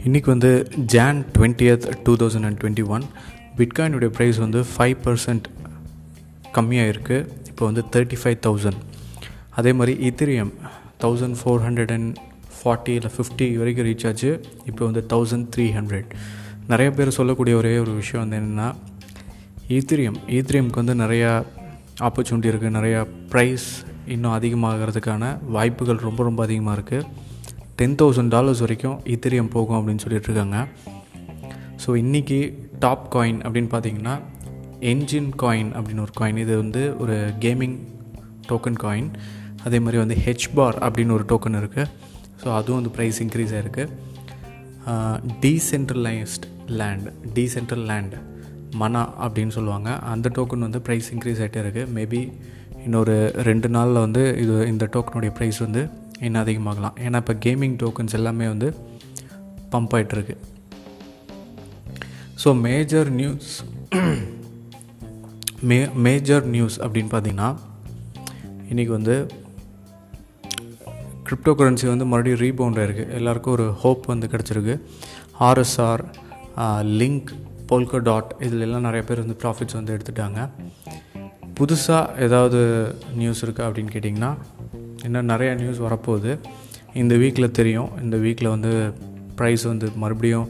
[0.00, 0.50] இன்றைக்கி வந்து
[0.92, 3.04] Jan twentieth two thousand and twenty one
[3.56, 5.46] பிட்காயினுடைய price வந்து ஃபைவ் பர்சன்ட்
[6.54, 8.80] கம்மியாக இருக்குது இப்போ வந்து தேர்ட்டி ஃபைவ் தௌசண்ட்
[9.54, 10.52] அதே மாதிரி Ethereum
[11.00, 12.10] thousand four hundred and
[12.56, 14.30] forty இல்லை ஃபிஃப்டி வரைக்கும் ரீச் ஆச்சு
[14.66, 16.08] இப்போ வந்து தௌசண்ட் த்ரீ ஹண்ட்ரட்
[16.68, 18.68] நிறைய பேர் சொல்லக்கூடிய ஒரே ஒரு விஷயம் வந்து என்னென்னா
[19.70, 21.30] ஈத்திரியம் ஈத்திரியம்க்கு வந்து நிறையா
[22.02, 23.00] ஆப்பர்ச்சுனிட்டி இருக்குது நிறையா
[23.32, 23.68] ப்ரைஸ்
[24.08, 27.04] இன்னும் அதிகமாகிறதுக்கான வாய்ப்புகள் ரொம்ப ரொம்ப அதிகமாக இருக்குது
[27.80, 30.66] டென் தௌசண்ட் டாலர்ஸ் வரைக்கும் இத்திரியம் போகும் அப்படின்னு சொல்லிட்டு இருக்காங்க
[31.86, 34.20] ஸோ இன்றைக்கி டாப் காயின் அப்படின்னு பார்த்தீங்கன்னா
[34.80, 37.76] என்ஜின் காயின் அப்படின்னு ஒரு காயின் இது வந்து ஒரு கேமிங்
[38.48, 39.10] டோக்கன் காயின்
[39.64, 41.86] அதே மாதிரி வந்து ஹெச் பார் அப்படின்னு ஒரு டோக்கன் இருக்குது
[42.44, 43.84] ஸோ அதுவும் வந்து ப்ரைஸ் இன்க்ரீஸ் ஆகிருக்கு
[45.40, 48.14] டீசென்ட்ரலைஸ்ட் லேண்ட் டீசென்ட்ரல் லேண்ட்
[48.74, 49.98] மனா அப்படின்னு சொல்லுவாங்க.
[49.98, 52.32] அந்த டோக்கன் வந்து ப்ரைஸ் இன்க்ரீஸ் ஆகிட்டே இருக்குது மேபி
[52.84, 55.90] இன்னொரு ரெண்டு நாளில் வந்து இது இந்த டோக்கனுடைய ப்ரைஸ் வந்து
[56.26, 56.96] இன்னும் அதிகமாகலாம்.
[57.06, 58.68] ஏன்னா இப்போ கேமிங் டோக்கன்ஸ் எல்லாமே வந்து
[59.72, 60.36] பம்ப் ஆகிட்டுருக்கு
[62.42, 63.50] so major news
[65.70, 67.50] may major news அப்படின்னு பார்த்தீங்கன்னா
[68.70, 69.14] இன்றைக்கி வந்து
[71.26, 73.04] கிரிப்டோ கரன்சி வந்து மறுபடியும் ரீபவுண்ட் ஆயிருக்கு.
[73.18, 74.74] எல்லாருக்கும் ஒரு ஹோப் வந்து கிடச்சிருக்கு.
[75.48, 76.02] ஆர்எஸ்ஆர்
[77.00, 77.30] லிங்க்
[77.70, 80.40] போல்கோ டாட் இதில் எல்லாம் நிறைய பேர் வந்து ப்ராஃபிட்ஸ் வந்து எடுத்துட்டாங்க.
[81.58, 82.60] புதுசாக ஏதாவது
[83.20, 84.32] நியூஸ் இருக்கா அப்படின்னு கேட்டிங்கன்னா
[85.06, 86.32] இன்னும் நிறையா நியூஸ் வரப்போகுது.
[87.02, 87.90] இந்த வீக்கில் தெரியும்.
[88.04, 88.70] இந்த வீக்கில் வந்து
[89.38, 90.48] ப்ரைஸ் வந்து மறுபடியும்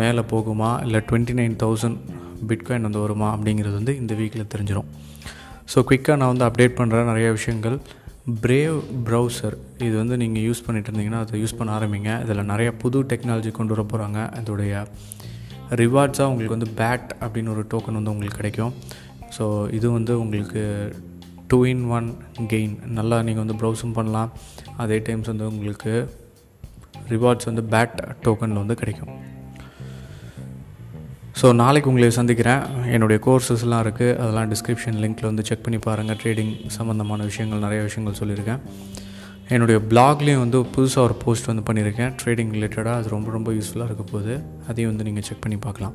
[0.00, 0.70] மேலே போகுமா?
[0.86, 1.98] இல்லை டுவெண்ட்டி நைன் தௌசண்ட்
[2.50, 3.28] பிட்காயின் வந்து வருமா?
[3.36, 4.90] அப்படிங்கிறது வந்து இந்த வீக்கில் தெரிஞ்சிடும்
[5.72, 7.76] ஸோ குயிக்காக நான் வந்து அப்டேட் பண்ணுறேன் நிறைய விஷயங்கள்.
[8.44, 9.54] பிரேவ் ப்ரௌசர்
[9.86, 12.10] இது வந்து நீங்கள் யூஸ் பண்ணிட்டு இருந்தீங்கன்னா அதை யூஸ் பண்ண ஆரம்பிங்க.
[12.24, 14.82] இதில் நிறைய புது டெக்னாலஜி கொண்டு வர போகிறாங்க அதோடைய
[15.82, 18.72] ரிவார்ட்ஸாக உங்களுக்கு வந்து பேட் அப்படின்னு ஒரு டோக்கன் வந்து உங்களுக்கு கிடைக்கும்.
[19.36, 19.44] ஸோ
[19.78, 20.62] இது வந்து உங்களுக்கு
[21.50, 22.08] டூ இன் ஒன்
[22.52, 22.74] கெயின்.
[22.98, 24.30] நல்லா நீங்கள் வந்து ப்ரௌசும் பண்ணலாம்.
[24.84, 25.92] அதே டைம்ஸ் வந்து உங்களுக்கு
[27.12, 29.12] ரிவார்ட்ஸ் வந்து பேட் டோக்கனில் வந்து கிடைக்கும்.
[31.40, 32.62] ஸோ நாளைக்கு உங்களை சந்திக்கிறேன்.
[32.94, 38.18] என்னுடைய கோர்சஸ்லாம் இருக்குது அதெல்லாம் டிஸ்கிரிப்ஷன் லிங்க்கில் வந்து செக் பண்ணி பாருங்கள் ட்ரேடிங் சம்மந்தமான விஷயங்கள் நிறைய விஷயங்கள்
[38.20, 38.60] சொல்லியிருக்கேன்.
[39.54, 42.12] என்னுடைய பிளாக்லேயும் வந்து புதுசாக ஒரு போஸ்ட் வந்து பண்ணியிருக்கேன்.
[42.22, 44.34] ட்ரேடிங் ரிலேட்டடாக அது ரொம்ப ரொம்ப யூஸ்ஃபுல்லாக இருக்க போகுது.
[44.70, 45.94] அதையும் வந்து நீங்கள் செக் பண்ணி பார்க்கலாம்.